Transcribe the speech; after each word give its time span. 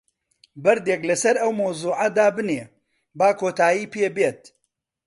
بەردێک 0.63 1.01
لەسەر 1.09 1.35
ئەو 1.41 1.51
مەوزوعە 1.59 2.07
دابنێ، 2.17 2.61
با 3.17 3.29
کۆتایی 3.39 3.91
پێ 3.93 4.05
بێت. 4.15 4.41